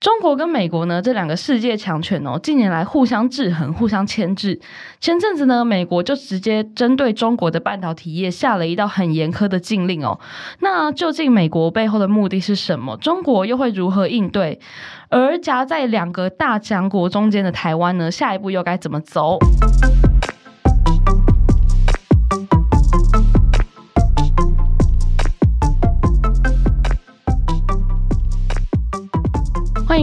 [0.00, 4.58] 中国跟美国呢，这两个世界强权哦，近年来互相制衡、互相牵制。
[4.98, 10.18] 前阵子呢，美国就直接针对中国的半导体业下了一道很严苛的禁令哦。
[10.60, 12.96] 那究竟美国背后的目的是什么？
[12.96, 14.58] 中国又会如何应对？
[15.10, 19.38] 而夹在两个大强国中间的台湾呢，下一步又该怎么走？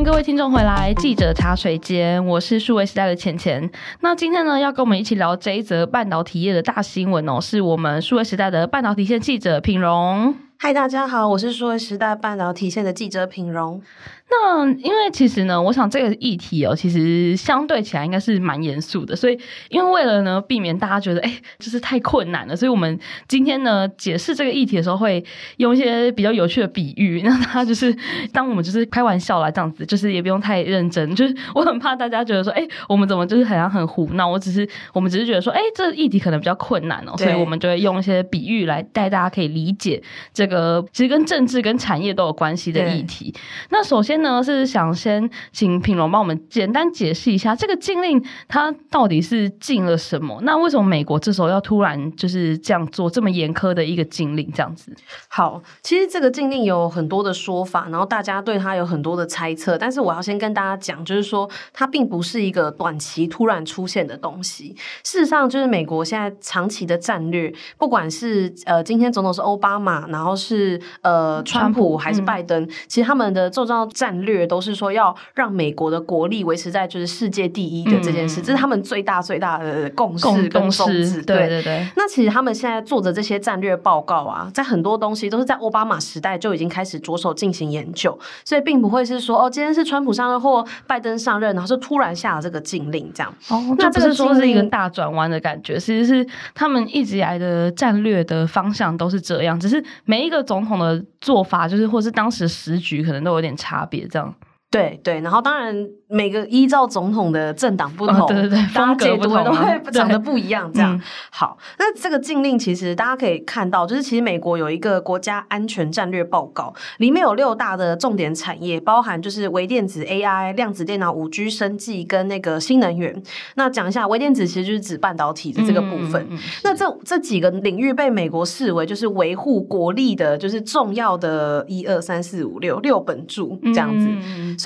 [0.08, 3.70] 各位听众回来，记者茶水间，我是数位时代的钱钱。
[4.00, 10.34] 那今天呢，要跟我们一起聊这一则半导体业的大新闻哦，是我们数位时代的半导体线记者品荣。
[10.58, 13.82] 嗨，大家好，我是数位时代半导体线的记者品荣。
[14.30, 23.00] 那因为其实呢，我想这个议题哦，其实相对起来应该是蛮严肃的，所以因为为了呢避免大家觉得哎，就是太困难了，所以我们
[23.30, 25.24] 今天呢解释这个议题的时候会
[25.58, 27.96] 用一些比较有趣的比喻，让大家就是
[28.34, 34.28] 当我们就是开玩笑啦，这样子，就是也不用太认真，就是我很怕大家觉得说，哎，我们怎么就是好像很胡闹？
[34.28, 43.34] 我只是我们只是觉得说，哎，这议题可能比较困难哦，所以我们就会用一些比喻来带大家可以理解这个其实跟政治跟产业都有关系的议题。
[43.70, 44.17] 那首先。
[44.22, 50.40] 呢是想先请品龙帮我们简单解释一下这个禁令，它到底是禁了什么？
[50.44, 54.52] 那为什么美国这时候要突然就是这样做这么严苛的一个禁令？
[54.54, 54.92] 这样子。
[55.28, 59.78] 好，其实这个禁令有很多的说法，然后大家对它有很多的猜测。
[59.78, 64.76] 但是我要先跟大家讲，就是说它并不是一个短期突然出现的东西。
[65.04, 74.07] 事实上，就是美国现在长期的战略，不管是呃今天总统是奥巴马，然后是呃川普还是拜登，嗯、其实他们的重要战。
[74.08, 81.22] 战略都是说要让美国的国力维持在就是世界第一的这件事，嗯、这是他们最大最大的共识跟宗旨。
[81.24, 81.86] 对对对。
[81.98, 93.34] 那其实他们现在做的这些战略报告啊，在很多东西都是在奥巴马时代就已经开始着手进行研究，所以并不会是说哦，今天是川普上任或拜登上任，然后就突然下了这个禁令这样。
[93.50, 103.97] 哦，那这是说是一个大转弯的感觉，其实是他们一直以来的战略的方向都是这样，只是每一个总统的做法，就是或是当时时局可能都有点差别。
[104.06, 104.36] 这样，
[104.70, 105.88] 对对，然后当然。
[106.10, 110.72] 每个依照总统的政党不同，哦、对对对， 风格不同，都会长得不一样。
[110.74, 111.02] 这样、嗯、
[111.32, 123.22] 好，那这个禁令其实大家可以看到，就是其实美国有一个国家安全战略报告，里面有六大的重点产业，包含就是微电子、AI、量子电脑、五 G、生技跟那个新能源。
[123.56, 126.26] 那讲一下微电子，其实就是指半导体的这个部分。
[126.30, 134.08] 嗯、那这这几个领域被美国视为就是维护国力的，就是重要的一二三四五六六本柱这样子。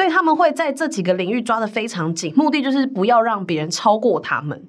[0.02, 1.42] 嗯、所以他们会在这几个领域。
[1.52, 4.64] 抓得非常紧，目的就是不要让别人超过他们。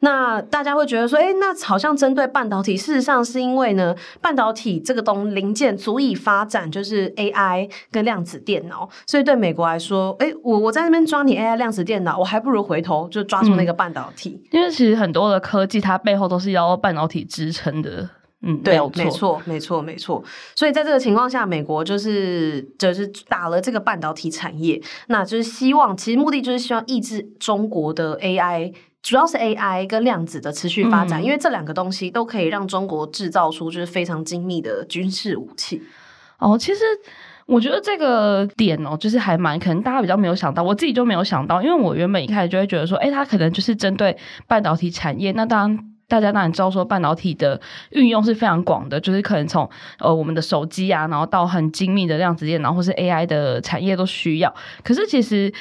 [0.00, 18.10] 那大家会觉得说，哎、欸，那好像针对半导体，事实上是因为呢，半导体这个东零件足以发展就是 AI 跟量子电脑，所以对美国来说，哎、欸，我我在那边抓你 AI 量子电脑，我还不如回头就抓住那个半导体，嗯、因为其实很多的科技它背后都是要半导体支撑的。
[18.40, 20.22] 嗯，对，没错，没错，没错。
[20.54, 28.72] 所以在这个情况下，美国就是就是打了这个半导体产业，那就是希望，其实目的就是希望抑制中国的 AI，
[29.02, 35.82] 主要是 AI 跟量子的持续发展，嗯、因为这两个东西都可以让中国制造出就是非常精密的军事武器。
[36.38, 36.84] 哦，其实
[37.46, 44.16] 我觉得这个点哦，就是还蛮可能大家比较没有想到，我自己就没有想到，因为我原本一开始就会觉得说，哎，它可能就是针对
[44.46, 45.94] 半导体产业，那当然。
[46.08, 47.60] 大家当然知道，说半导体的
[47.90, 54.52] 运用是非常广的，就是可能从呃我们的手机啊，然后到很精密的量子电脑或是 AI 的产业都需要。
[54.82, 55.52] 可是其实。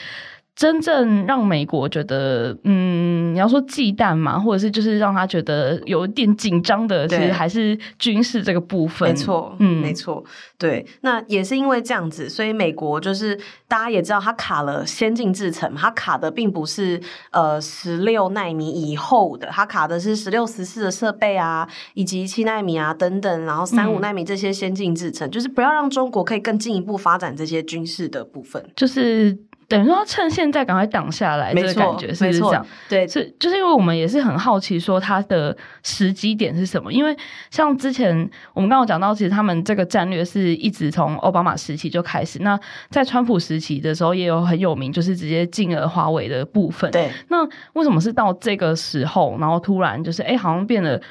[0.58, 9.08] 真正让美国觉得，嗯，你要说忌惮嘛，或者是就是让他觉得有一点紧张的，其实还是军事这个部分。
[9.08, 10.24] 没错，嗯，没错，
[10.58, 10.84] 对。
[11.02, 29.38] 那也是因为这样子，所以美国就是大家也知道，它卡了先进制程，它卡的并不是呃十六纳米以后的，它卡的是十六、十四的设备啊，以及七纳米啊等等，然后三五纳米这些先进制程，嗯，就是不要让中国可以更进一步发展这些军事的部分，就是。
[29.68, 32.66] 等于说，趁现在赶快挡下来，这个感觉是不是这样？
[32.88, 36.92] 对，是就是因为我们也是很好奇，说它的时机点是什么？
[36.92, 37.16] 因为
[37.52, 38.10] 像之前
[38.54, 42.40] 我们刚刚讲到，其实他们这个战略是一直从奥巴马时期就开始。
[42.42, 42.58] 那
[42.90, 46.90] 在川普时期的时候，也有很有名，就是直接禁了华为的部分。
[46.92, 51.02] 对，那为什么是到这个时候，然后突然就是哎，好像变得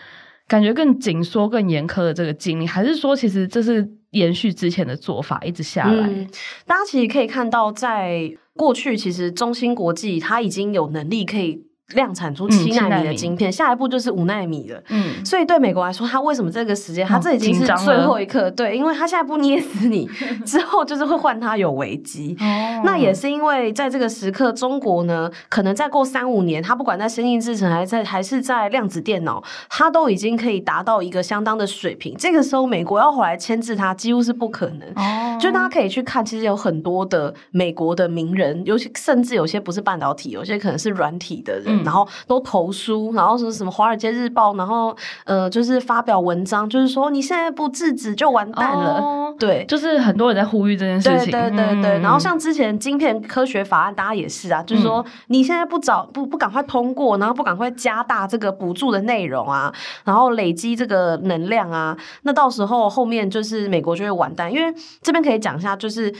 [0.49, 2.67] 感觉更紧缩、更严苛的这个经历？
[2.67, 6.07] 还是说，其实这是延续之前的做法，一直下来？
[6.07, 6.29] 嗯，
[6.67, 14.83] 大家其实可以看到，在过去其实中芯国际它已经有能力可以量产出七纳米的晶片，嗯、下一步就是五纳米了。
[14.89, 18.51] 嗯，所以对美国来说，它为什么这个时间，它这已经是最后一刻？
[18.51, 20.09] 对，因为它下一步捏死你
[20.45, 22.37] 之后，就是会换它有危机。
[22.41, 32.17] 哦，那也是因为在这个时刻，中国呢，可能再过三五年，它不管在先进制程，还是在还是在量子电脑，它都已经可以达到一个相当的水平。
[32.19, 34.89] 这个时候，美国要回来牵制它，几乎是不可能。
[34.97, 41.67] 哦，就大家可以去看，其实有很多的美国的名人，尤其甚至有些不是半导体，有些可能是软体的人。
[41.69, 49.01] 嗯然后都投书，然后说什么《华尔街日报》，然后呃，就是发表文章，就是说你现在不制止就完蛋了。
[49.01, 51.31] 哦、对，就是很多人在呼吁这件事情。
[51.31, 51.99] 对对对对。
[51.99, 59.73] 嗯、然后像之前晶片科学法案，大家也是啊，就是说你现在不早不不赶快通过，然后不赶快加大这个补助的内容啊，
[60.05, 64.53] 然后累积这个能量啊，那到时候后面就是美国就会完蛋。
[64.53, 66.15] 因为这边可以讲一下，就是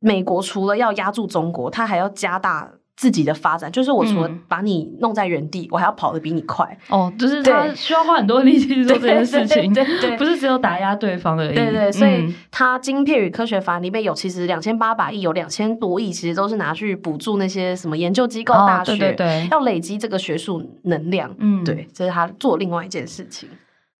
[0.00, 2.68] 美国除了要压住中国，他还要加大。
[3.02, 6.64] 自己的发展，就是我除了把你弄在原地，嗯、我还要跑得比你快。
[6.88, 11.52] 哦，就是他需要花很多力气去做这件事情，对，对，对，对，不是只有打压对方而已。
[11.52, 21.34] 对，对对，所以他晶片与科学法里面有，其实两千八百亿，有两千多亿，其实都是拿去补助那些什么研究机构、大学，哦、对对对，要累积这个学术能量。
[21.38, 23.48] 嗯，对，这是他做另外一件事情。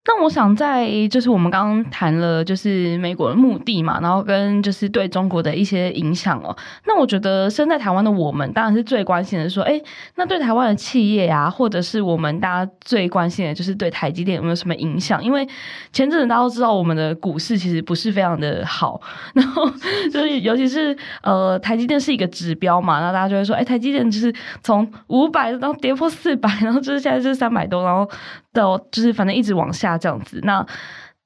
[0.04, 6.56] 那我想在就是我们刚刚谈了就是美国的目的嘛，然后跟就是对中国的一些影响哦。
[6.86, 9.80] 那我觉得身在台湾的我们当然是最关心的是说，哎，
[10.16, 15.22] 那对台湾的企业啊，或者是我们大家最关心的就是对台积电有没有什么影响？
[15.22, 15.46] 因为
[15.92, 19.00] 前阵子大家都知道我们的股市其实不是非常的好，
[19.34, 19.70] 然后
[20.12, 24.34] 就是尤其是呃台积电是一个指标嘛，然后大家就会说，哎，台积电就是
[24.64, 28.10] 从五百然后跌破四百，然后就是现在是三百多，然后。
[28.54, 30.66] 到就是反正一直往下这样子，那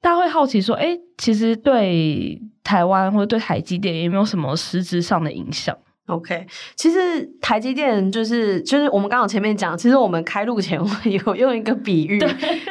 [0.01, 5.75] 大家会好奇说，哎、其实对台湾或者对台积电有没有什么实质上的影响
[6.07, 12.17] ？OK，其实台积电就是就是我们刚好前面讲，其实我们开录前 我有用一个比喻，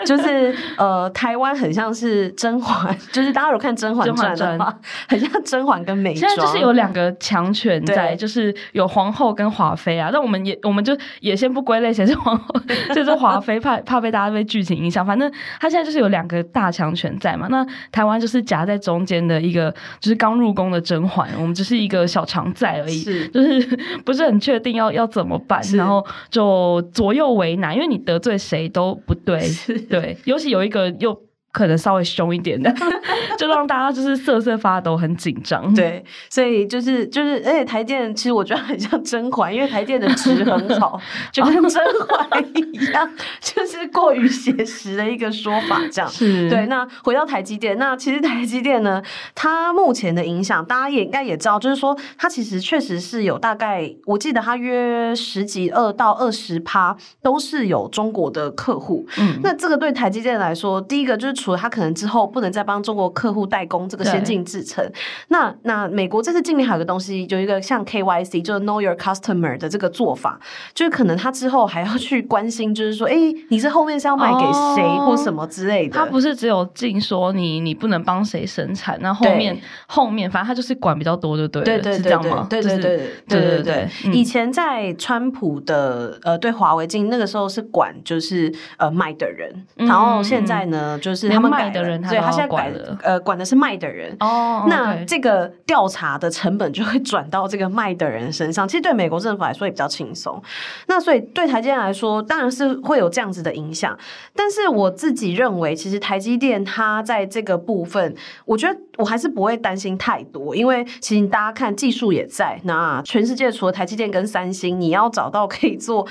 [0.07, 4.75] 就是呃台湾很像是甄嬛，就是大家有看《甄嬛传》的话，
[5.07, 6.29] 很像甄嬛跟美妆。
[6.29, 10.09] 现在就是有两个强权在，对就是有皇后跟华妃啊。
[10.11, 12.55] 那我们也我们就也先不归类谁是皇后，
[12.95, 15.05] 就是华妃，怕怕被大家被剧情影响。
[15.05, 15.31] 反正
[15.61, 17.49] 他现在就是有两个大强权在嘛。
[17.51, 23.03] 那台湾就是夹在中间的一个，就是刚入宫的甄嬛，我们只是一个小常在而已。
[23.03, 23.26] 是。
[23.33, 29.41] 就是 不是很确定要要怎么办，然后就左右为难，因为你得罪谁都不对，
[29.89, 31.26] 对，尤其有一个又。
[31.57, 32.71] 可能稍微凶一点的，
[33.39, 35.73] 就让大家就是瑟瑟发抖，很紧张。
[35.73, 41.01] 对，所以就是就是，而且台电其实我觉得很像甄嬛，因为台电的值很好，
[41.33, 43.11] 就跟甄嬛一样，
[43.41, 45.81] 就是过于写实的一个说法。
[45.91, 46.67] 这样 是对。
[46.67, 49.03] 那回到台积电，那其实台积电呢，
[49.35, 59.07] 它目前的影响，大家也应该也知道，就是说它其实确实是有大概，我记得它约十几二到二十趴都是有中国的客户。
[59.17, 61.46] 嗯，那这个对台积电来说，第一个就是。
[61.47, 64.85] 除了他可能之后不能再帮中国客户代工这个先进制程，
[65.29, 70.41] 那那美国这次禁令还有个东西，有一个像 KYC，就是 Know Your Customer 的这个做法，
[70.75, 74.45] 就是可能他之后还要去关心，就是说，哎、欸，你这后面是要卖给
[74.75, 75.97] 谁或什么之类的。
[75.97, 79.57] 他不是只有禁说你你不能帮谁生产，那后面
[79.87, 82.45] 后面反正他就是管比较多，就对了，对对对对，是这样吗？
[82.51, 82.97] 对对对
[83.29, 83.89] 对对对对。
[84.13, 91.36] 以前在川普的呃对华为禁，那个时候是管就是呃卖的人，嗯、然后现在呢就是。
[91.37, 94.17] 他们卖的人，对他现在改了，呃，管的是卖的人。
[94.21, 98.67] 哦，那这个调查的成本就会转到这个卖的人身上。
[98.67, 100.43] 其实对美国政府来说也比较轻松。
[100.87, 103.97] 那所以对台积电来说，当然是会有这样子的影响。
[104.35, 108.15] 但是我自己认为，其实台积电它在这个部分，
[108.45, 112.61] 我觉得我还是不会担心太多，因为其实大家看技术也在。
[112.65, 116.07] 那全世界除了台积电跟三星，你要找到可以做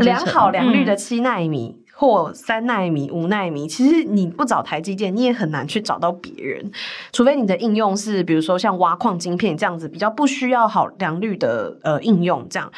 [0.00, 1.76] 良好良率的七纳米。
[1.94, 6.70] 或三纳米、五纳米，其实你不找台积电，你也很难去找到别人，
[7.12, 12.70] 除非你的应用是，比如说像挖矿晶片这样子，比较不需要好良率的呃应用这样。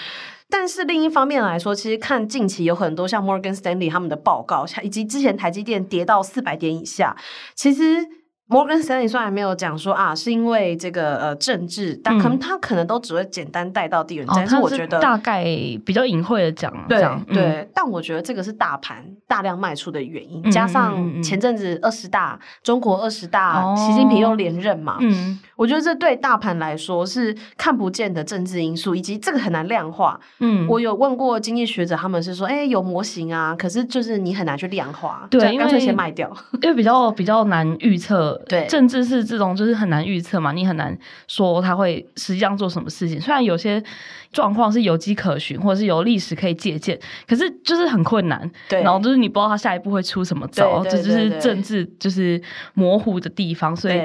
[0.49, 7.17] 但是另一方面来说，其实看近期有很多像 Morgan Stanley 他们的报告，以及之前台积电跌到四百点以下，
[7.55, 8.07] 其实。
[8.49, 14.41] 摩根斯坦利虽然没有讲说啊，是因为这个呃政治，但可能他可能都只会简单带到地缘政治。
[14.41, 15.45] 但是我觉得大概
[15.85, 17.69] 比较隐晦的讲，对对。
[17.75, 30.21] 但我觉得这个是大盘大量卖出的原因，加上前阵子二十大中国二十大，习近平又连任嘛，嗯，我觉得这对大盘来说是看不见的政治因素，以及这个很难量化。
[30.39, 36.31] 嗯，我有问过经济学者，他们是说，哎、欸，有模型啊，可是就是你很难去量化，对，干脆先卖掉，
[36.63, 38.41] 因为比较比较难预测。
[38.49, 40.97] 对，政治是这种就是很难预测嘛，你很难
[41.27, 43.21] 说他会实际上做什么事情。
[43.21, 43.83] 虽然有些。
[44.33, 48.51] 状况是有迹可循，或者是有历史可以借鉴，可是就是很困难。
[48.69, 52.39] 对，然后就是你不知道他下一步会出什么招，这就是政治就是
[52.75, 53.75] 模糊的地方。
[53.75, 53.99] 所以，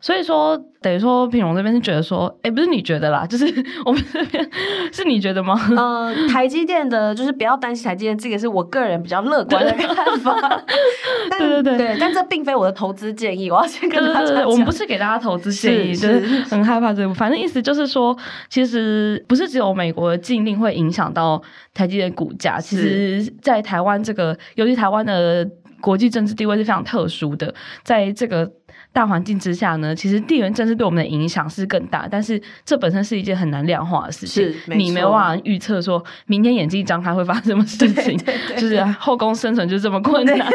[0.00, 3.46] 所以说等于说品荣这边是觉得说，哎、欸，不是你觉得啦， 就是
[3.84, 4.50] 我们这边
[4.92, 5.58] 是你觉得吗？
[5.76, 10.36] 呃，台积电的，就是不要担心台积电，这个是我个人比较乐观的看法。
[11.30, 17.14] 但对对对，对，但这并非我的投资建议，我要先跟大家讲，我们不是给大家投资建议，是就是很害怕这个。
[17.14, 18.16] 反正意思就是说，
[18.48, 19.74] 其实不是只有。
[19.74, 21.42] 美国的禁令会影响到
[21.74, 22.60] 台积电股价。
[22.60, 25.44] 其实，在台湾这个，尤其台湾的
[25.80, 28.48] 国际政治地位是非常特殊的，在这个。
[28.94, 38.16] 大环境之下呢，其实地缘政治对我们的影响是更大，但是这本身是一件很难量化的事情，你没有办法预测说明天眼睛一张开会发生什么事情，
[38.56, 40.38] 就是后宫生存就这么困难。
[40.38, 40.48] 对，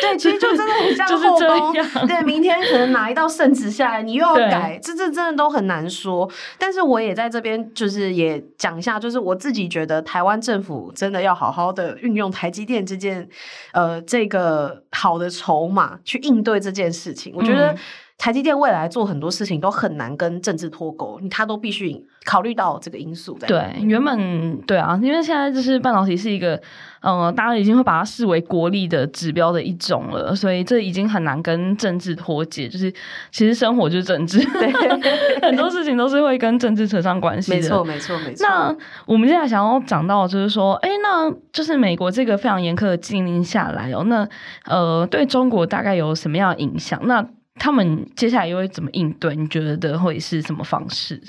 [0.00, 1.74] 对，其实就真的很像 后宫。
[1.74, 2.06] 就是。
[2.06, 6.30] 对，明天可能拿一道圣旨下来，你又要改，这这真的都很难说。
[6.58, 13.28] 但是我也在这边就是也讲一下，就是我自己觉得台湾政府真的要好好的运用台积电这件
[13.72, 17.71] 呃这个好的筹码去应对这件事情，我觉得。
[18.18, 23.36] 台积电未来做很多事情都很难跟政治脱钩，他都必须考虑到这个因素。
[23.40, 26.60] 对，原本对啊，因为现在就是半导体是一个，
[27.00, 32.68] 呃，大家已经会把它视为国力的指标的一种了，所以这已经很难跟政治脱节。
[32.68, 32.92] 就是
[33.32, 34.72] 其实生活就是政治，对
[35.42, 37.56] 很多事情都是会跟政治扯上关系的。
[37.56, 38.46] 没错，没错，没错。
[38.46, 44.28] 那我们现在想要讲到就是说，哎，那就是美国这个非常严苛的禁令下来哦，那
[44.66, 47.00] 呃，对中国大概有什么样的影响？
[47.04, 47.26] 那
[47.62, 49.36] 他们接下来又会怎么应对？
[49.36, 51.22] 你觉得会是什么方式？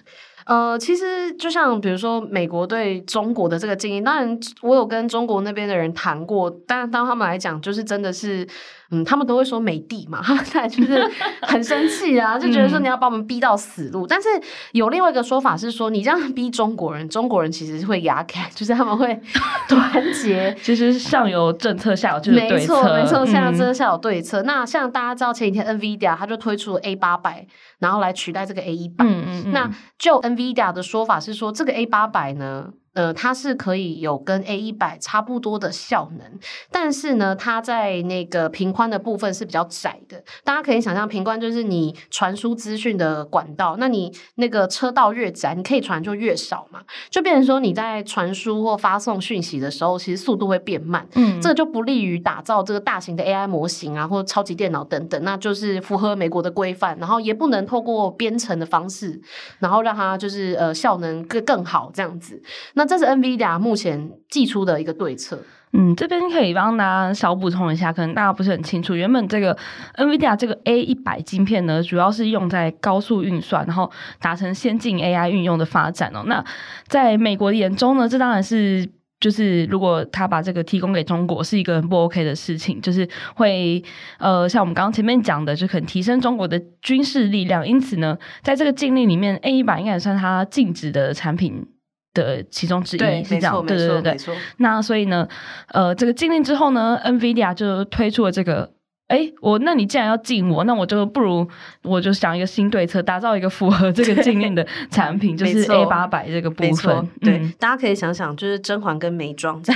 [0.45, 8.47] 呃，其实就像比如说美国对中国的这个建议，当然我有跟中国那边的人谈过，但当他们来讲，就是真的是。
[8.93, 14.05] 嗯，他们都会说美帝嘛， 他们就是很生气啊，就觉得说你要把我们逼到死路。
[14.05, 14.29] 嗯、但是
[14.73, 19.19] 有另外一个说法是说，你这样逼中国人，中国人其实是会哑开，就是他们会
[19.67, 20.55] 团结。
[20.61, 22.75] 其实上有政策，下有就是对策。
[22.75, 24.41] 没错，没错，上有政策，下有对策。
[24.43, 27.47] 嗯、那像大家知道前几天 NVIDIA 它就推出了 A 八百，
[27.79, 29.03] 然后来取代这个 A 一百。
[29.05, 29.51] 嗯嗯。
[29.51, 32.69] 那就 NVIDIA 的说法是说，这个 A 八百呢。
[32.93, 36.39] 呃，它是可以有跟 A 一百差不多的效能，
[36.71, 40.23] 但是呢，它在那个频宽的部分是比较窄的。
[40.43, 51.07] 大家可以想象，频宽就是你传输资讯的管道，那你那个车道越窄，你可以传就越少嘛，就变成说你在传输或发送讯息的时候，其实速度会变慢。
[51.15, 59.19] 嗯，这就不利于打造这个大型的 AI 模型啊，或者超级电脑等等，那就是符合美国的规范，然后也不能透过编程的方式，
[59.59, 62.41] 然后让它就是呃效能更更好这样子。
[62.73, 65.39] 那那这是 NVIDIA 目前寄出的一个对策。
[65.71, 68.93] 嗯，这边可以帮大家小补充一下，可能大家不是很清楚。
[68.93, 69.57] 原本这个
[69.95, 76.23] NVIDIA 这个 A 一百晶片呢，主要是用在高速运算，然后达成先进 AI 运用的发展哦。
[76.25, 76.43] 那
[76.87, 78.85] 在美国的眼中呢，这当然是
[79.21, 83.81] 就是如果他把这个提供给中国，是一个很不 OK 的事情，就是会
[84.19, 87.65] 呃，像我们刚刚前面讲的，就可能提升中国的军事力量。
[87.65, 91.65] 因此呢，在这个禁令里面，A 一百应该算它禁止的产品。
[92.13, 94.17] 的其中之一是这样，对对对对。
[94.57, 95.27] 那所以呢，
[95.67, 98.72] 呃，这个禁令之后呢，NVIDIA 就推出了这个。
[99.07, 101.47] 哎，我那你既然要禁我，那我就不如
[101.83, 106.95] 我就想一个新对策，打造一个符合这个禁令的产品， 就是 A 八百这个部分。
[106.97, 109.73] 嗯、对，大家可以想想，就是甄嬛跟眉庄 在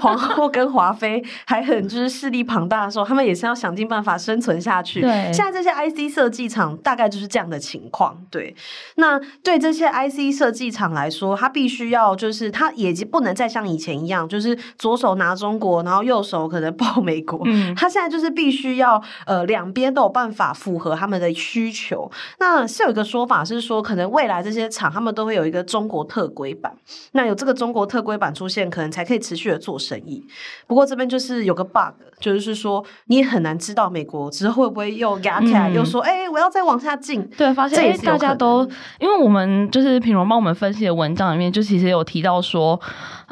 [0.00, 5.02] 皇后跟华妃还很就是势力庞大的时候，他们也是要想尽办法生存下去。
[5.02, 8.16] 对，现在这些 IC 设计厂大概就是这样的情况。
[8.30, 8.54] 对，
[8.94, 17.42] 那对这些 IC 设计厂来说，它必须要就是它也不能再像以前一样，就是左手拿中国，然后右手可能抱美国。
[17.44, 18.62] 嗯，它现在就是必须。
[18.62, 22.10] 需要呃两边都有办法符合他们的需求。
[22.38, 26.72] 那是有一个说法是说，可能未来这些厂他们都会有一个中国特规版。
[27.10, 30.24] 那有这个中国特规版出现，可能才可以持续的做生意。
[30.66, 37.28] 不过这边就是有个 bug，就是说你也很难知道美国之后会不会又压起来，又说哎、我要再往下进。
[37.36, 38.62] 对，发现哎大家都
[39.00, 42.80] 因为我们就是品荣帮我们分析的文章里面，就其实有提到说，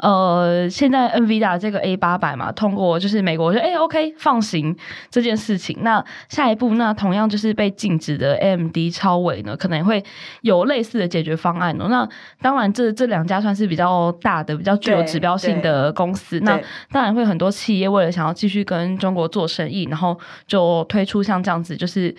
[0.01, 4.75] 呃，现在 NVIDIA 这个 A 八百嘛，通过就是美国说哎 OK 放行。
[5.11, 5.77] 这件事情。
[5.81, 10.03] 那下一步，那同样就是被禁止的 AMD、超伟呢，可能也会
[10.41, 11.87] 有类似的解决方案哦。
[11.89, 12.07] 那
[12.41, 16.39] 当然这，这这两家算是比较大的、比较具有指标性的公司。
[16.39, 16.59] 那
[16.91, 22.15] 当然会很多企业为了想要继续跟中国做生意，然后就推出像这样子，就是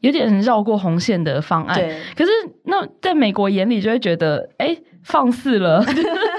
[0.00, 1.78] 有点绕过红线的方案。
[2.16, 2.30] 可是
[2.64, 4.76] 那在美国眼里就会觉得，哎。
[5.04, 5.84] 放肆了，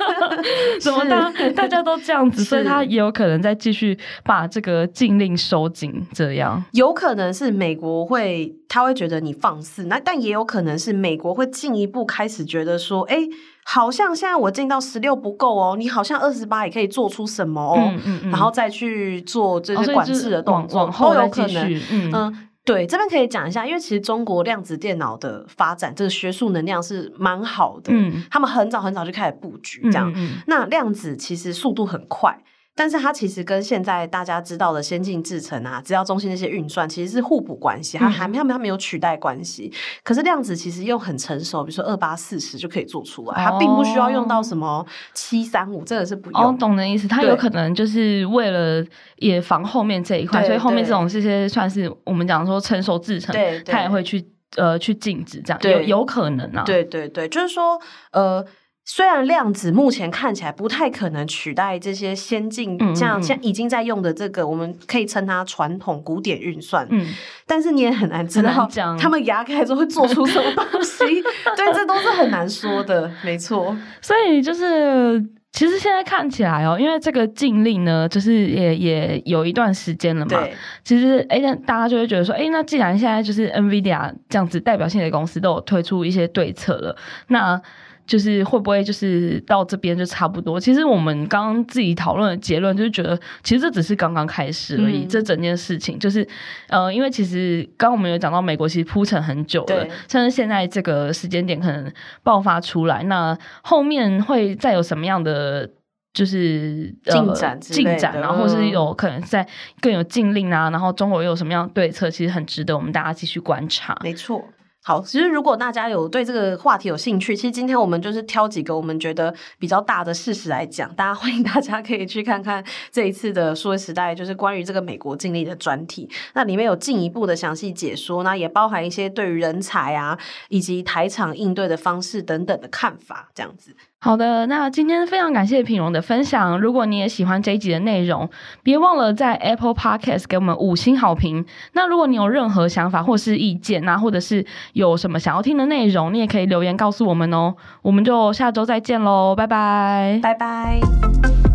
[0.80, 6.64] 怎么大大家都这样子，所以他也有可能再继续把这个禁令收紧，这样。
[6.72, 13.30] 有可能是美国会他会觉得你放肆，那但也有可能是美国会进一步开始觉得说，哎、欸，
[13.66, 22.12] 好像现在我进到十六不够哦，你好像二十八也可以做出什么哦，嗯嗯嗯，然后再去做这些管制的动作，往后都有可能，嗯。
[22.14, 27.92] 嗯对，这边可以讲一下，因为其实中国量子电脑的发展，这个学术能量是蛮好的。
[27.94, 30.10] 嗯，他们很早很早就开始布局这样。
[30.16, 32.38] 嗯嗯，那量子其实速度很快。
[32.76, 39.72] 但是它其实跟现在大家知道的先进制程啊、资料中心那些运算其实是互补关系，它还没有它没有取代关系。
[40.04, 46.42] 可是量子其实又很成熟，比如说二八四十就可以做出来，它并不需要用到什么七三五，这个是不用。
[46.42, 48.84] 哦，懂的意思，它有可能就是为了
[49.18, 54.26] 也防后面这一块，所以后面这种这些算是我们讲说成熟制程，它也会去
[54.56, 56.64] 呃去禁止这样，有有可能啊。
[56.64, 57.80] 对对对，就是说
[58.12, 58.44] 呃。
[58.86, 67.08] 虽然量子目前看起来不太可能取代这些先进，像现在已经在用的这个，我们可以称它传统古典运算，嗯，
[67.48, 70.98] 但是你也很难知道他们牙开之后会做出什么东西，
[71.56, 73.74] 对，这都是很难说的，没错。
[74.02, 75.24] 所以就是，
[75.54, 80.30] 其实现在看起来哦，因为这个禁令呢，就是也也有一段时间了嘛。
[80.30, 86.98] 对，其实哎，那大家就会觉得说，哎，那既然现在就是 NVIDIA 这样子代表性的公司都有推出一些对策了，
[87.28, 87.62] 那。
[88.06, 90.60] 就是会不会就是到这边就差不多？
[90.60, 95.06] 其实我们刚刚自己讨论的结论就是觉得，其实这只是刚刚开始而已。
[95.06, 96.28] 嗯、这整件事情就是，
[96.68, 101.92] 呃，因为其实刚刚我们有讲到，美国其实铺陈很久了，甚至现在这个时间点可能
[102.24, 105.70] 爆发出来，那后面会再有什么样的
[106.14, 109.48] 就是进展、进展，然后或是有可能在
[109.80, 113.98] 更有禁令啊，然后中国又有什么样的对策，其实很值得我们大家继续观察。
[114.04, 114.44] 没错。
[114.86, 122.62] 好，其实如果大家有对这个话题有兴趣，其实今天我们就是挑几个我们觉得比较大的事实来讲，大家欢迎大家可以去看看
[122.92, 133.74] 这一次的数位时代，就是关于这个美国经历的专题，那里面有进一步的详细解说，那也包含一些对于人才啊以及台场应对的方式等等的看法，这样子。
[134.00, 136.60] 好的，那今天非常感谢品荣的分享。
[136.60, 138.30] 如果你也喜欢这一集的内容，
[138.62, 141.46] 别忘了在 Apple Podcast 给我们五星好评。
[141.72, 147.56] 那如果你有任何想法或是意见，那或者是有什么想要听的内容，你也可以留言告诉我们哦。
[147.82, 151.53] 我们就下周再见喽，拜拜，拜拜。